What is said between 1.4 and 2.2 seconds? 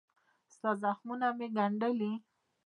ګنډلي